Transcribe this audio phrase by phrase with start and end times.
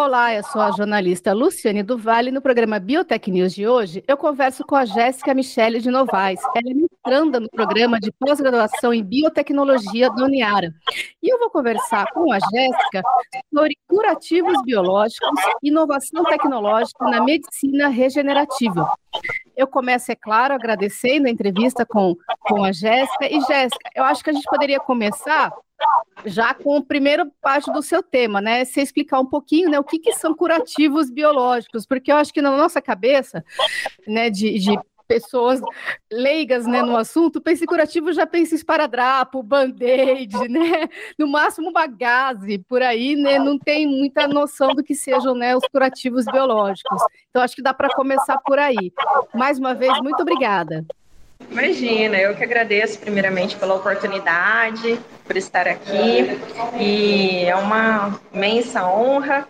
[0.00, 2.30] Olá, eu sou a jornalista Luciane do Vale.
[2.30, 6.40] No programa Biotech News de hoje, eu converso com a Jéssica Michele de Novaes.
[6.54, 10.72] Ela é mestranda no programa de pós-graduação em biotecnologia da Uniara.
[11.20, 13.02] E eu vou conversar com a Jéssica
[13.52, 18.88] sobre curativos biológicos e inovação tecnológica na medicina regenerativa.
[19.58, 23.26] Eu começo, é claro, agradecendo a entrevista com, com a Jéssica.
[23.26, 25.52] E, Jéssica, eu acho que a gente poderia começar
[26.24, 28.64] já com a primeira parte do seu tema, né?
[28.64, 32.40] Você explicar um pouquinho, né, o que, que são curativos biológicos, porque eu acho que
[32.40, 33.44] na nossa cabeça,
[34.06, 35.60] né, de, de pessoas
[36.12, 40.88] leigas né, no assunto, pense curativo já pensa esparadrapo, band-aid, né?
[41.18, 43.38] No máximo uma gase, por aí, né?
[43.38, 47.02] Não tem muita noção do que sejam né, os curativos biológicos.
[47.30, 48.92] Então, acho que dá para começar por aí.
[49.34, 50.84] Mais uma vez, muito obrigada.
[51.50, 56.38] Imagina, eu que agradeço primeiramente pela oportunidade, por estar aqui,
[56.78, 59.48] e é uma imensa honra.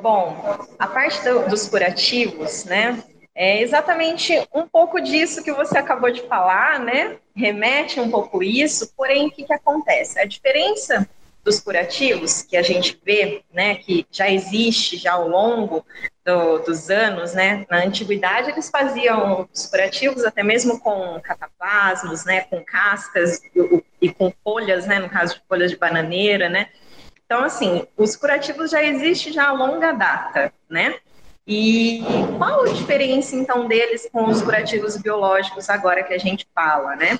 [0.00, 3.02] Bom, a parte do, dos curativos, né,
[3.34, 8.92] é exatamente um pouco disso que você acabou de falar, né, remete um pouco isso,
[8.96, 10.20] porém, o que, que acontece?
[10.20, 11.08] A diferença
[11.42, 15.84] dos curativos que a gente vê, né, que já existe já ao longo
[16.24, 22.42] do, dos anos, né, na antiguidade eles faziam os curativos até mesmo com cataplasmos, né,
[22.42, 26.68] com cascas e, e com folhas, né, no caso de folhas de bananeira, né.
[27.26, 30.94] Então, assim, os curativos já existem já a longa data, né.
[31.46, 32.02] E
[32.38, 37.18] qual a diferença então deles com os curativos biológicos agora que a gente fala, né?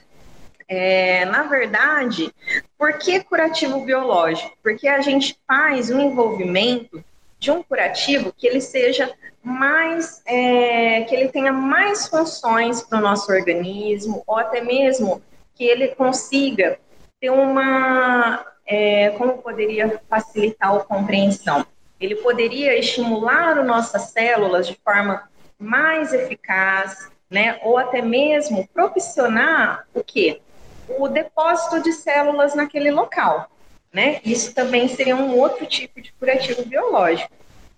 [0.67, 2.33] É, na verdade,
[2.78, 4.56] por que curativo biológico?
[4.62, 7.05] Porque a gente faz um envolvimento
[7.39, 13.02] de um curativo que ele seja mais, é, que ele tenha mais funções para o
[13.02, 15.23] nosso organismo, ou até mesmo
[15.55, 16.79] que ele consiga
[17.20, 21.67] ter uma, é, como poderia facilitar a compreensão?
[22.05, 25.29] Ele poderia estimular as nossas células de forma
[25.59, 27.59] mais eficaz, né?
[27.63, 30.41] Ou até mesmo propiciar o quê?
[30.89, 33.51] o depósito de células naquele local,
[33.92, 34.20] né?
[34.25, 37.33] Isso também seria um outro tipo de curativo biológico.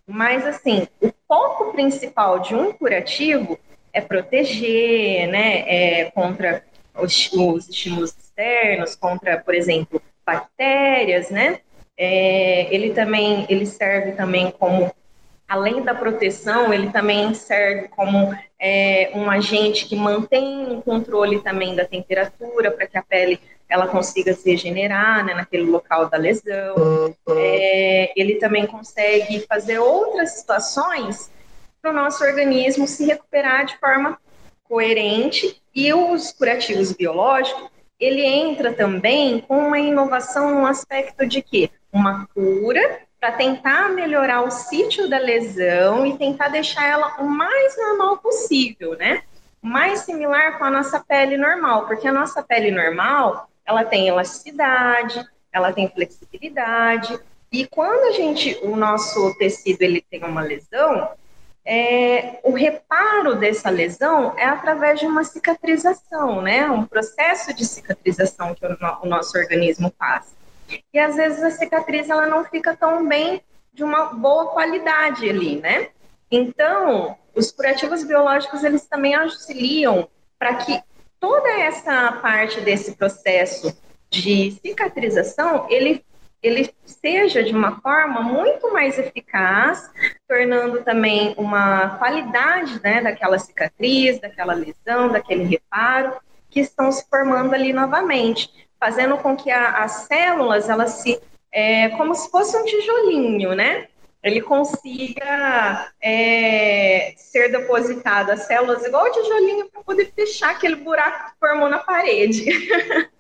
[0.07, 3.59] Mas, assim, o foco principal de um curativo
[3.93, 6.65] é proteger, né, é, contra
[6.95, 7.31] os
[7.69, 11.61] estímulos externos, contra, por exemplo, bactérias, né?
[11.99, 14.93] É, ele também, ele serve também como
[15.49, 21.75] além da proteção, ele também serve como é, um agente que mantém o controle também
[21.75, 27.15] da temperatura para que a pele ela consiga se regenerar né, naquele local da lesão.
[27.31, 31.31] É, ele também consegue fazer outras situações
[31.83, 34.19] para o nosso organismo se recuperar de forma
[34.65, 41.71] coerente e os curativos biológicos ele entra também com uma inovação no aspecto de que
[41.97, 47.77] uma cura para tentar melhorar o sítio da lesão e tentar deixar ela o mais
[47.77, 49.23] normal possível, né?
[49.63, 55.25] Mais similar com a nossa pele normal, porque a nossa pele normal, ela tem elasticidade,
[55.51, 57.19] ela tem flexibilidade,
[57.51, 61.09] e quando a gente, o nosso tecido ele tem uma lesão,
[61.65, 66.71] é, o reparo dessa lesão é através de uma cicatrização, né?
[66.71, 70.37] Um processo de cicatrização que o, o nosso organismo faz.
[70.93, 75.57] E às vezes a cicatriz ela não fica tão bem de uma boa qualidade ali,
[75.61, 75.89] né?
[76.31, 80.81] Então, os curativos biológicos eles também auxiliam para que
[81.21, 83.77] toda essa parte desse processo
[84.11, 86.05] de cicatrização ele
[86.43, 89.91] ele seja de uma forma muito mais eficaz,
[90.29, 96.15] tornando também uma qualidade né, daquela cicatriz, daquela lesão, daquele reparo
[96.49, 101.21] que estão se formando ali novamente fazendo com que a, as células, elas se,
[101.53, 103.89] é, como se fosse um tijolinho, né?
[104.23, 111.31] Ele consiga é, ser depositado as células igual o tijolinho para poder fechar aquele buraco
[111.31, 112.45] que formou na parede.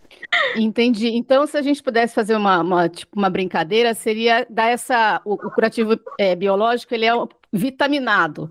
[0.56, 1.08] Entendi.
[1.08, 5.20] Então, se a gente pudesse fazer uma, uma, tipo, uma brincadeira, seria dar essa.
[5.24, 7.12] O, o curativo é, biológico ele é
[7.52, 8.50] vitaminado,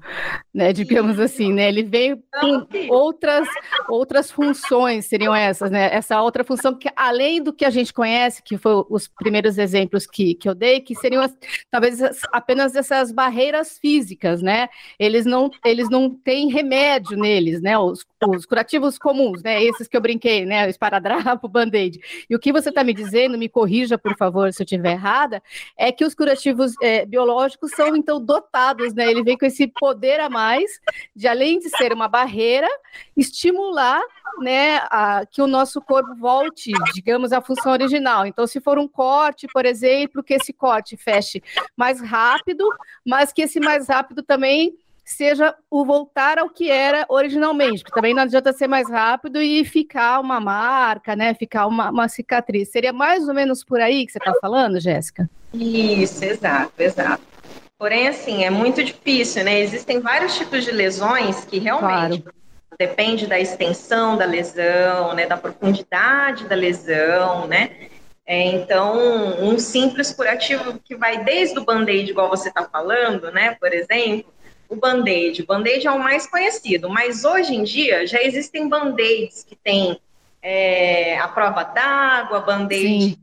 [0.54, 1.68] né, digamos assim, né?
[1.68, 3.48] Ele veio com outras
[3.88, 5.94] outras funções seriam essas, né?
[5.94, 10.06] Essa outra função que além do que a gente conhece, que foi os primeiros exemplos
[10.06, 11.36] que, que eu dei, que seriam as,
[11.70, 12.00] talvez
[12.32, 14.68] apenas essas barreiras físicas, né?
[14.98, 17.78] Eles não eles não têm remédio neles, né?
[17.78, 19.64] Os, os curativos comuns, né?
[19.64, 20.66] Esses que eu brinquei, né?
[20.66, 22.00] O esparadrapo, band-aid.
[22.30, 25.42] E o que você está me dizendo, me corrija por favor se eu estiver errada,
[25.78, 29.10] é que os curativos é, biológicos são então dotados né?
[29.10, 30.80] Ele vem com esse poder a mais
[31.16, 32.68] de, além de ser uma barreira,
[33.16, 34.02] estimular,
[34.40, 38.26] né, a, que o nosso corpo volte, digamos, à função original.
[38.26, 41.42] Então, se for um corte, por exemplo, que esse corte feche
[41.76, 42.68] mais rápido,
[43.06, 48.14] mas que esse mais rápido também seja o voltar ao que era originalmente, porque também
[48.14, 51.36] não adianta ser mais rápido e ficar uma marca, né?
[51.36, 52.70] Ficar uma, uma cicatriz.
[52.70, 55.30] Seria mais ou menos por aí que você está falando, Jéssica?
[55.54, 57.35] Isso, exato, exato.
[57.78, 59.60] Porém, assim, é muito difícil, né?
[59.60, 62.36] Existem vários tipos de lesões que realmente claro.
[62.80, 65.26] depende da extensão da lesão, né?
[65.26, 67.90] Da profundidade da lesão, né?
[68.26, 73.56] É, então, um simples curativo que vai desde o band-aid, igual você está falando, né?
[73.60, 74.34] Por exemplo,
[74.70, 75.44] o band-aid.
[75.44, 80.00] O band-aid é o mais conhecido, mas hoje em dia já existem band-aids que tem
[80.42, 83.20] é, a prova d'água, band-aid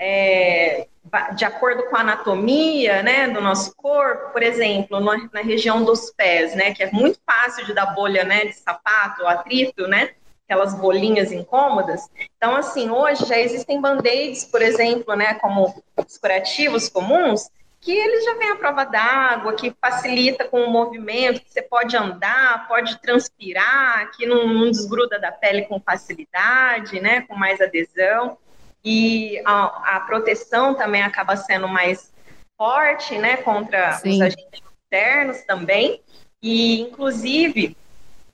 [0.00, 0.86] é,
[1.34, 6.10] de acordo com a anatomia né, do nosso corpo, por exemplo, na, na, região dos
[6.12, 10.10] pés, né, que é muito fácil de dar bolha né, de sapato, atrito, né,
[10.44, 12.08] aquelas bolinhas incômodas.
[12.36, 18.24] Então, assim, hoje já existem band-aids, por exemplo, né, como os curativos comuns, que eles
[18.24, 23.00] já vêm à prova d'água, que facilita com o movimento, que você pode andar, pode
[23.00, 28.36] transpirar, que não, não desgruda da pele com facilidade, né, com mais adesão
[28.84, 32.12] e a, a proteção também acaba sendo mais
[32.56, 34.14] forte, né, contra Sim.
[34.14, 36.00] os agentes externos também,
[36.42, 37.76] e inclusive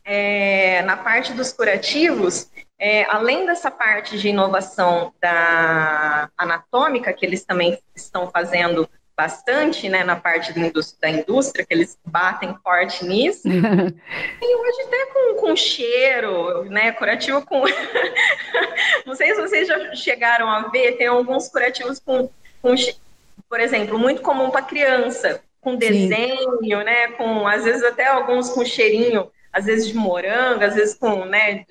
[0.05, 7.45] é, na parte dos curativos, é, além dessa parte de inovação da anatômica que eles
[7.45, 13.05] também estão fazendo bastante, né, na parte da indústria, da indústria que eles batem forte
[13.05, 13.49] nisso.
[13.49, 17.65] e hoje até com, com cheiro, né, curativo com...
[19.07, 22.29] Não sei se vocês já chegaram a ver, tem alguns curativos com,
[22.61, 22.75] com
[23.49, 26.85] por exemplo, muito comum para criança, com desenho, Sim.
[26.85, 31.25] né, com, às vezes até alguns com cheirinho, às vezes de morango, às vezes com,
[31.25, 31.65] né...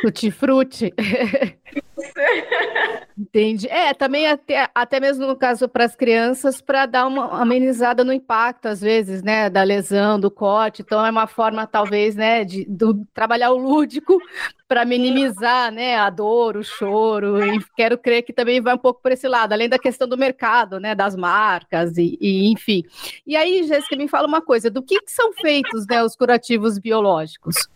[0.00, 0.94] Tutti-frutti.
[3.16, 3.68] Entendi.
[3.68, 8.12] É, também até, até mesmo no caso para as crianças, para dar uma amenizada no
[8.12, 10.82] impacto, às vezes, né, da lesão, do corte.
[10.82, 14.18] Então, é uma forma, talvez, né, de do, trabalhar o lúdico
[14.66, 17.44] para minimizar, né, a dor, o choro.
[17.44, 20.16] E quero crer que também vai um pouco por esse lado, além da questão do
[20.16, 22.82] mercado, né, das marcas e, e enfim.
[23.26, 26.78] E aí, Jéssica, me fala uma coisa: do que, que são feitos, né, os curativos
[26.78, 27.68] biológicos?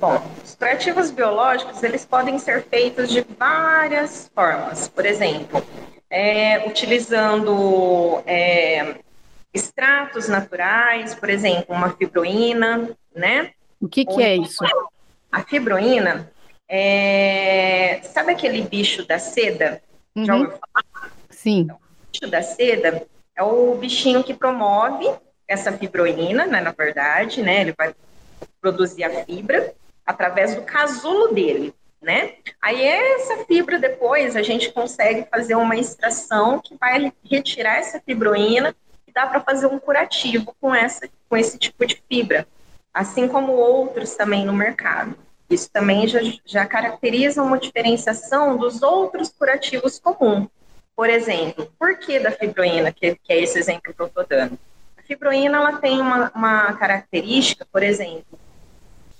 [0.00, 4.88] Bom, os curativos biológicos, eles podem ser feitos de várias formas.
[4.88, 5.62] Por exemplo,
[6.08, 8.94] é, utilizando é,
[9.52, 13.50] extratos naturais, por exemplo, uma fibroína, né?
[13.78, 14.64] O que, que é isso?
[15.30, 16.32] A fibroína
[16.66, 18.00] é...
[18.04, 19.82] Sabe aquele bicho da seda?
[20.16, 20.24] Uhum.
[20.24, 21.12] Já ouviu falar?
[21.28, 21.60] Sim.
[21.60, 23.06] Então, o bicho da seda
[23.36, 25.10] é o bichinho que promove
[25.46, 27.60] essa fibroína, né, na verdade, né?
[27.60, 27.94] Ele vai
[28.62, 29.74] produzir a fibra
[30.10, 31.72] através do casulo dele,
[32.02, 32.34] né?
[32.60, 38.74] Aí essa fibra depois a gente consegue fazer uma extração que vai retirar essa fibroína
[39.06, 42.46] e dá para fazer um curativo com essa com esse tipo de fibra,
[42.92, 45.16] assim como outros também no mercado.
[45.48, 50.48] Isso também já, já caracteriza uma diferenciação dos outros curativos comuns.
[50.96, 54.58] Por exemplo, por que da fibroína, que, que é esse exemplo que eu estou dando?
[54.98, 58.39] A fibroína ela tem uma, uma característica, por exemplo,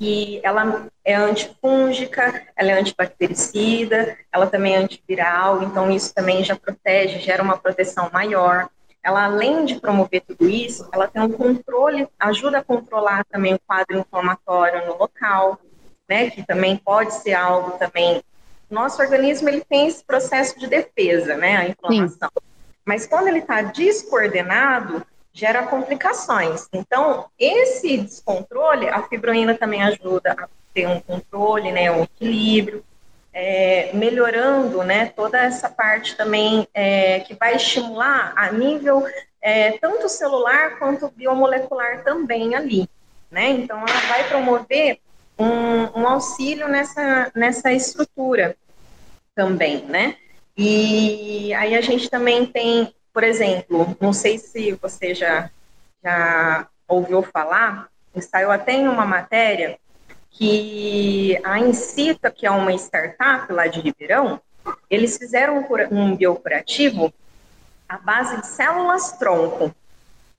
[0.00, 6.56] que ela é antifúngica, ela é antibactericida, ela também é antiviral, então isso também já
[6.56, 8.70] protege, gera uma proteção maior.
[9.04, 13.60] Ela, além de promover tudo isso, ela tem um controle, ajuda a controlar também o
[13.66, 15.60] quadro inflamatório no local,
[16.08, 18.22] né, que também pode ser algo também.
[18.70, 22.30] Nosso organismo, ele tem esse processo de defesa, né, a inflamação.
[22.38, 22.46] Sim.
[22.86, 26.68] Mas quando ele está descoordenado, gera complicações.
[26.72, 32.84] Então, esse descontrole, a fibroína também ajuda a ter um controle, né, um equilíbrio,
[33.32, 39.04] é, melhorando, né, toda essa parte também é, que vai estimular a nível
[39.40, 42.88] é, tanto celular quanto biomolecular também ali,
[43.30, 43.48] né?
[43.48, 44.98] Então, ela vai promover
[45.38, 48.54] um, um auxílio nessa, nessa estrutura
[49.34, 50.16] também, né?
[50.56, 55.50] E aí a gente também tem por exemplo, não sei se você já
[56.02, 57.88] já ouviu falar,
[58.20, 59.78] saiu até em uma matéria
[60.30, 64.40] que a Incita, que é uma startup lá de Ribeirão,
[64.88, 67.12] eles fizeram um biocurativo
[67.88, 69.74] à base de células tronco,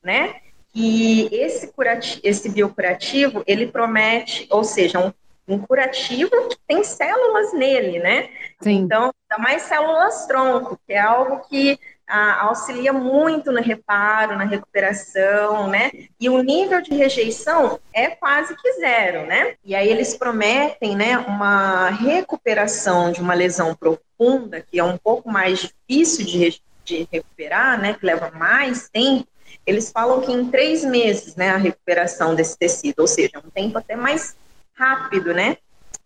[0.03, 0.35] né?
[0.73, 5.13] E esse, curativo, esse biocurativo, ele promete, ou seja, um,
[5.47, 8.29] um curativo que tem células nele, né?
[8.61, 8.77] Sim.
[8.77, 11.77] Então, dá mais células tronco, que é algo que
[12.11, 15.89] ah, auxilia muito no reparo, na recuperação, né?
[16.19, 19.55] E o nível de rejeição é quase que zero, né?
[19.63, 25.31] E aí eles prometem, né, uma recuperação de uma lesão profunda, que é um pouco
[25.31, 27.93] mais difícil de, de recuperar, né?
[27.93, 29.27] Que leva mais tempo.
[29.65, 33.77] Eles falam que em três meses, né, a recuperação desse tecido, ou seja, um tempo
[33.77, 34.35] até mais
[34.73, 35.55] rápido, né?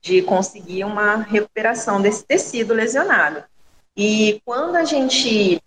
[0.03, 3.43] De conseguir uma recuperação desse tecido lesionado.
[3.97, 5.61] E quando a gente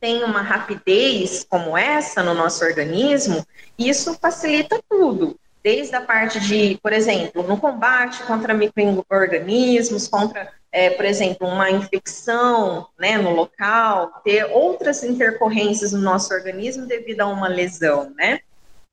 [0.00, 3.44] tem uma rapidez como essa no nosso organismo,
[3.78, 5.38] isso facilita tudo.
[5.62, 11.70] Desde a parte de, por exemplo, no combate contra microorganismos, contra, é, por exemplo, uma
[11.70, 18.40] infecção né, no local, ter outras intercorrências no nosso organismo devido a uma lesão, né?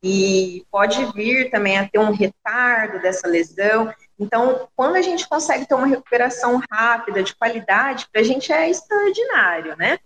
[0.04, 3.94] E pode vir também a ter um retardo dessa lesão.
[4.20, 8.70] Então, quando a gente consegue ter uma recuperação rápida, de qualidade, para a gente é
[8.70, 10.00] extraordinário, né?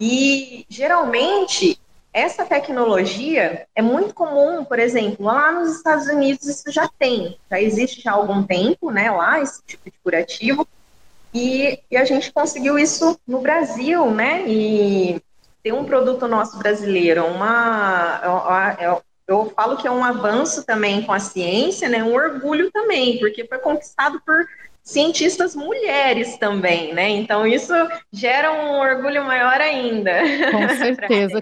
[0.00, 1.80] E geralmente
[2.16, 7.60] essa tecnologia é muito comum, por exemplo, lá nos Estados Unidos isso já tem, já
[7.60, 10.66] existe já há algum tempo, né, lá esse tipo de curativo,
[11.34, 15.20] e, e a gente conseguiu isso no Brasil, né, e
[15.62, 21.02] tem um produto nosso brasileiro, uma, eu, eu, eu falo que é um avanço também
[21.02, 24.48] com a ciência, né, um orgulho também, porque foi conquistado por
[24.86, 27.10] cientistas mulheres também, né?
[27.10, 27.74] Então isso
[28.12, 30.12] gera um orgulho maior ainda.
[30.52, 31.40] Com certeza.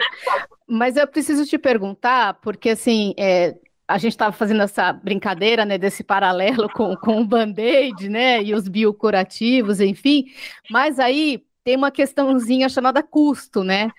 [0.67, 3.55] Mas eu preciso te perguntar, porque assim, é,
[3.87, 8.55] a gente estava fazendo essa brincadeira, né, desse paralelo com, com o band-aid, né, e
[8.55, 10.25] os biocurativos, enfim,
[10.71, 13.91] mas aí tem uma questãozinha chamada custo, né?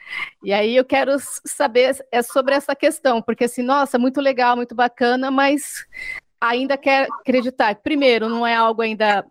[0.44, 4.74] E aí eu quero saber é sobre essa questão, porque assim, nossa, muito legal, muito
[4.76, 5.86] bacana, mas
[6.40, 7.76] ainda quer acreditar.
[7.76, 9.26] Primeiro, não é algo ainda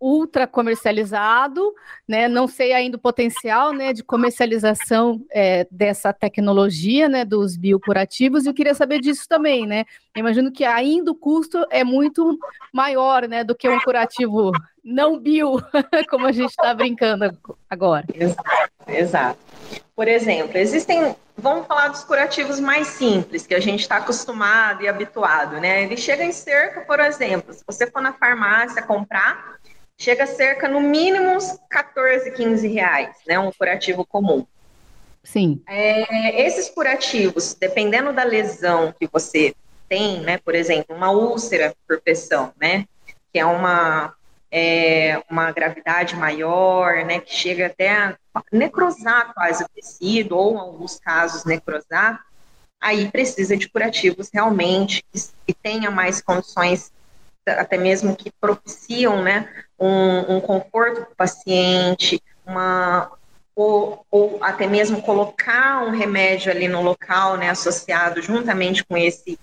[0.00, 1.72] ultra comercializado,
[2.06, 2.28] né?
[2.28, 8.44] Não sei ainda o potencial, né, de comercialização é, dessa tecnologia, né, dos biocurativos.
[8.44, 9.84] E eu queria saber disso também, né?
[10.14, 12.38] Eu imagino que ainda o custo é muito
[12.72, 14.52] maior, né, do que um curativo
[14.84, 15.56] não bio,
[16.08, 17.36] como a gente está brincando
[17.68, 18.06] agora.
[18.14, 18.50] Exato,
[18.86, 19.47] exato.
[19.94, 24.88] Por exemplo, existem, vamos falar dos curativos mais simples, que a gente está acostumado e
[24.88, 25.82] habituado, né?
[25.82, 29.58] Ele chega em cerca, por exemplo, se você for na farmácia comprar,
[29.96, 33.38] chega cerca, no mínimo, uns 14, 15 reais, né?
[33.38, 34.46] Um curativo comum.
[35.24, 35.60] Sim.
[35.66, 39.54] É, esses curativos, dependendo da lesão que você
[39.88, 40.38] tem, né?
[40.38, 42.86] Por exemplo, uma úlcera por pressão, né?
[43.32, 44.14] Que é uma,
[44.50, 47.20] é, uma gravidade maior, né?
[47.20, 48.16] Que chega até a
[48.52, 52.24] necrosar quase o tecido, ou em alguns casos necrosar.
[52.80, 56.92] Aí precisa de curativos realmente que, que tenha mais condições
[57.46, 63.10] até mesmo que propiciam né, um, um conforto para o paciente, uma,
[63.54, 69.38] ou, ou, até mesmo colocar um remédio ali no local, né, associado juntamente com esse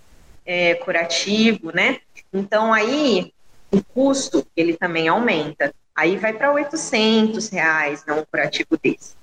[0.46, 2.00] é, curativo, né?
[2.32, 3.34] Então aí
[3.76, 5.74] o custo ele também aumenta.
[5.96, 9.16] Aí vai para 800 reais, né, um curativo desse.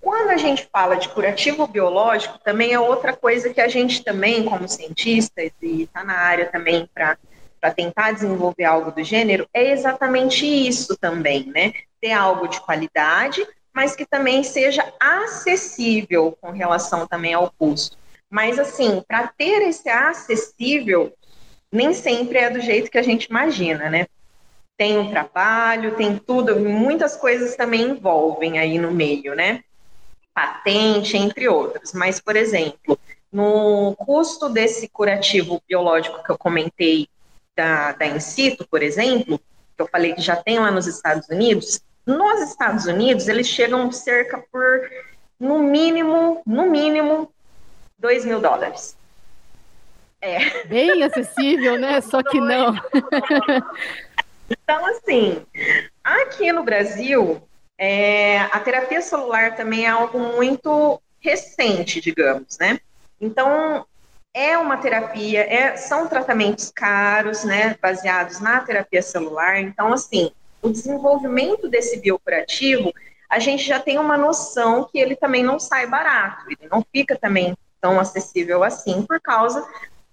[0.00, 4.44] Quando a gente fala de curativo biológico, também é outra coisa que a gente também,
[4.44, 7.18] como cientistas, e está na área também para
[7.60, 11.74] para tentar desenvolver algo do gênero é exatamente isso também, né?
[12.00, 17.96] Ter algo de qualidade, mas que também seja acessível com relação também ao custo.
[18.30, 21.12] Mas assim, para ter esse acessível,
[21.72, 24.06] nem sempre é do jeito que a gente imagina, né?
[24.76, 29.62] Tem um trabalho, tem tudo, muitas coisas também envolvem aí no meio, né?
[30.34, 31.92] Patente, entre outros.
[31.92, 32.98] Mas, por exemplo,
[33.32, 37.08] no custo desse curativo biológico que eu comentei
[37.54, 39.38] da, da Incito, por exemplo,
[39.76, 43.92] que eu falei que já tem lá nos Estados Unidos, nos Estados Unidos eles chegam
[43.92, 44.90] cerca por,
[45.38, 47.30] no mínimo, no mínimo,
[47.98, 48.96] 2 mil dólares.
[50.20, 50.64] É.
[50.66, 52.00] Bem acessível, né?
[52.00, 52.74] Só que não.
[54.48, 55.44] então, assim,
[56.04, 57.42] aqui no Brasil,
[57.78, 62.78] é, a terapia celular também é algo muito recente, digamos, né?
[63.20, 63.86] Então,
[64.32, 69.60] é uma terapia, é, são tratamentos caros, né, baseados na terapia celular.
[69.60, 70.30] Então, assim,
[70.62, 72.92] o desenvolvimento desse biocurativo,
[73.28, 77.16] a gente já tem uma noção que ele também não sai barato, ele não fica
[77.16, 79.66] também tão acessível assim, por causa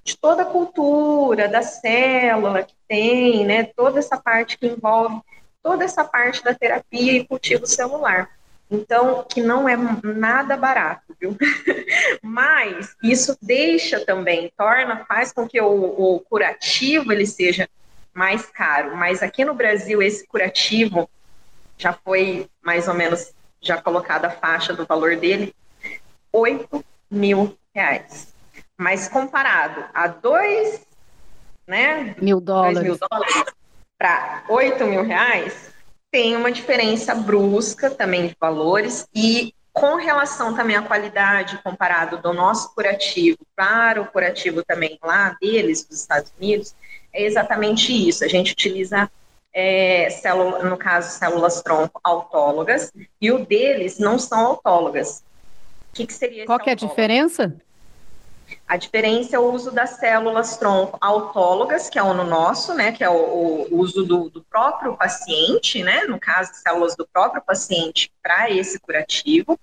[0.08, 5.22] de toda a cultura da célula que tem, né, toda essa parte que envolve
[5.62, 8.30] toda essa parte da terapia e cultivo celular.
[8.72, 11.36] Então, que não é nada barato, viu?
[12.24, 17.68] Mas isso deixa também, torna, faz com que o, o curativo ele seja
[18.14, 18.96] mais caro.
[18.96, 21.10] Mas aqui no Brasil, esse curativo
[21.78, 25.54] já foi mais ou menos já colocada a faixa do valor dele,
[26.32, 28.37] 8 mil reais.
[28.78, 30.82] Mas comparado a 2
[31.68, 33.44] né, mil dólares, dólares
[33.98, 35.72] para 8 mil reais,
[36.12, 42.34] tem uma diferença brusca também de valores e com relação também à qualidade comparado do
[42.34, 46.74] nosso curativo para o curativo também lá deles, dos Estados Unidos,
[47.14, 48.24] é exatamente isso.
[48.24, 49.10] A gente utiliza
[49.54, 52.92] é, célula, no caso, células tronco autólogas,
[53.22, 55.24] e o deles não são autólogas.
[55.92, 57.56] O que, que seria Qual que é a diferença?
[58.68, 62.92] A diferença é o uso das células tronco autólogas, que é o no nosso, né,
[62.92, 67.42] que é o, o uso do, do, próprio paciente, né, no caso, células do próprio
[67.42, 69.58] paciente para esse curativo.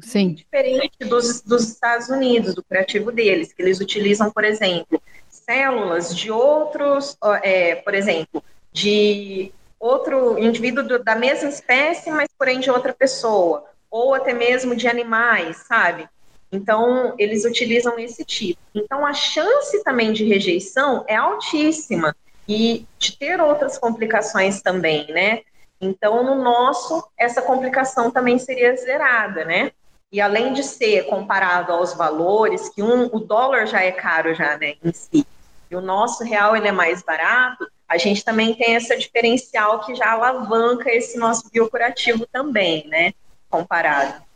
[0.00, 0.32] Sim.
[0.32, 6.30] Diferente dos, dos Estados Unidos, do curativo deles, que eles utilizam, por exemplo, células de
[6.30, 8.42] outros, é, por exemplo,
[8.72, 14.74] de outro indivíduo do, da mesma espécie, mas porém de outra pessoa, ou até mesmo
[14.74, 16.08] de animais, sabe?
[16.52, 18.60] Então, eles utilizam esse tipo.
[18.74, 22.14] Então, a chance também de rejeição é altíssima
[22.48, 25.42] e de ter outras complicações também, né?
[25.80, 29.72] Então, no nosso, essa complicação também seria zerada, né?
[30.12, 34.58] E além de ser comparado aos valores, que um, o dólar já é caro já,
[34.58, 35.24] né, em si,
[35.70, 39.94] e o nosso real ele é mais barato, a gente também tem essa diferencial que
[39.94, 43.12] já alavanca esse nosso biocurativo também, né?
[43.48, 44.29] Comparado.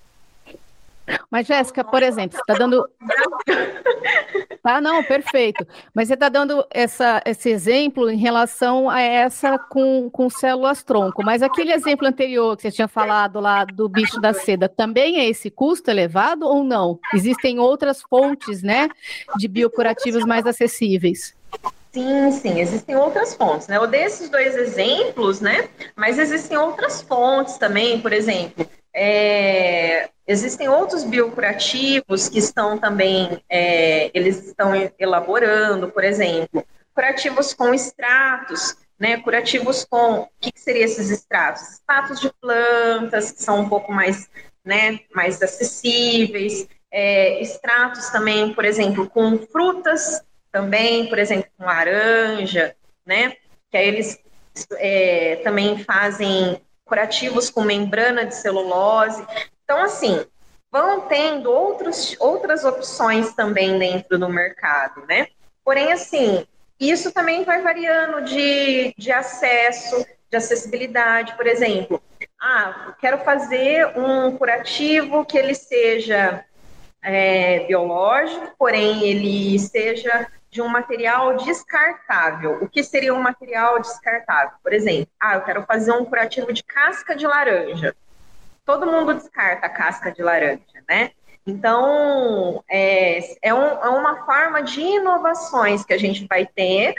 [1.34, 2.88] Mas, Jéssica, por exemplo, você está dando.
[4.62, 5.66] Tá, não, perfeito.
[5.92, 11.22] Mas você está dando essa, esse exemplo em relação a essa com, com células tronco.
[11.22, 15.28] Mas aquele exemplo anterior que você tinha falado lá do bicho da seda, também é
[15.28, 16.98] esse custo elevado ou não?
[17.12, 18.88] Existem outras fontes, né,
[19.36, 21.34] de biocurativos mais acessíveis?
[21.92, 23.76] Sim, sim, existem outras fontes, né?
[23.76, 25.68] Eu dei esses dois exemplos, né?
[25.94, 34.10] Mas existem outras fontes também, por exemplo, é, existem outros biocurativos que estão também, é,
[34.14, 39.16] eles estão elaborando, por exemplo, curativos com extratos, né?
[39.18, 41.62] Curativos com, o que, que seriam esses extratos?
[41.62, 44.30] Extratos de plantas que são um pouco mais,
[44.64, 45.00] né?
[45.12, 53.36] Mais acessíveis, é, extratos também, por exemplo, com frutas também, por exemplo, com laranja, né?
[53.70, 54.20] Que aí eles
[54.78, 59.26] é, também fazem curativos com membrana de celulose.
[59.64, 60.24] Então, assim,
[60.70, 65.28] vão tendo outros, outras opções também dentro do mercado, né?
[65.64, 66.46] Porém, assim,
[66.78, 72.02] isso também vai variando de, de acesso, de acessibilidade, por exemplo.
[72.40, 76.44] Ah, quero fazer um curativo que ele seja
[77.02, 82.62] é, biológico, porém ele seja de um material descartável.
[82.62, 84.56] O que seria um material descartável?
[84.62, 87.92] Por exemplo, ah, eu quero fazer um curativo de casca de laranja.
[88.64, 91.10] Todo mundo descarta a casca de laranja, né?
[91.44, 96.94] Então, é, é, um, é uma forma de inovações que a gente vai ter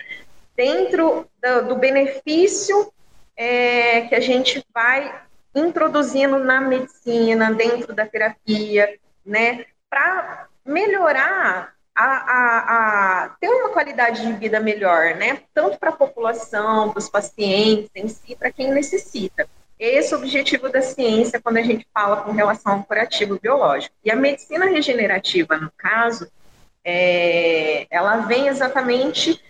[0.53, 2.91] dentro do, do benefício
[3.37, 5.17] é, que a gente vai
[5.55, 9.65] introduzindo na medicina, dentro da terapia, né?
[9.89, 15.39] Para melhorar a, a, a, ter uma qualidade de vida melhor, né?
[15.53, 19.47] Tanto para a população, para os pacientes em si, para quem necessita.
[19.79, 23.95] Esse é o objetivo da ciência quando a gente fala com relação ao curativo biológico.
[24.03, 26.29] E a medicina regenerativa, no caso,
[26.83, 29.41] é, ela vem exatamente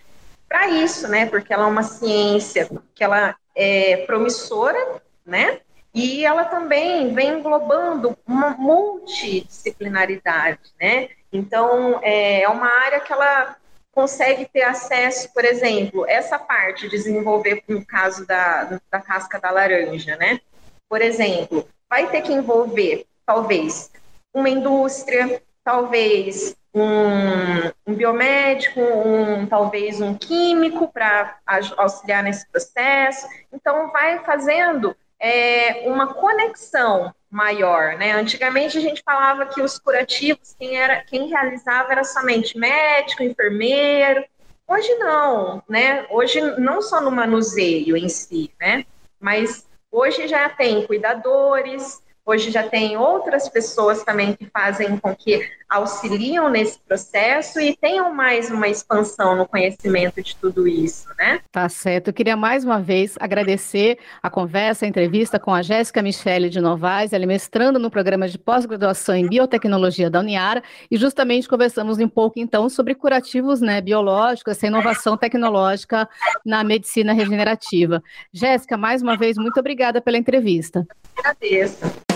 [0.48, 1.26] para isso, né?
[1.26, 5.58] Porque ela é uma ciência que ela é promissora, né?
[5.92, 11.08] E ela também vem englobando uma multidisciplinaridade, né?
[11.36, 13.56] Então, é, é uma área que ela
[13.92, 20.16] consegue ter acesso, por exemplo, essa parte, desenvolver no caso da, da casca da laranja,
[20.16, 20.40] né?
[20.88, 23.90] Por exemplo, vai ter que envolver, talvez,
[24.34, 31.38] uma indústria, talvez um, um biomédico, um, talvez um químico para
[31.76, 33.26] auxiliar nesse processo.
[33.52, 38.12] Então, vai fazendo é, uma conexão maior, né?
[38.12, 44.24] Antigamente a gente falava que os curativos, quem era, quem realizava era somente médico, enfermeiro.
[44.68, 46.06] Hoje não, né?
[46.10, 48.84] Hoje não só no manuseio em si, né?
[49.20, 55.48] Mas hoje já tem cuidadores, Hoje já tem outras pessoas também que fazem com que
[55.68, 61.40] auxiliam nesse processo e tenham mais uma expansão no conhecimento de tudo isso, né?
[61.52, 62.08] Tá certo.
[62.08, 66.60] Eu queria mais uma vez agradecer a conversa, a entrevista com a Jéssica Michele de
[66.60, 71.98] Novaes, ela é mestrando no programa de pós-graduação em biotecnologia da Uniara e justamente conversamos
[71.98, 76.08] um pouco então sobre curativos né, biológicos, essa inovação tecnológica
[76.44, 78.02] na medicina regenerativa.
[78.32, 80.84] Jéssica, mais uma vez, muito obrigada pela entrevista.
[81.16, 82.15] Agradeço.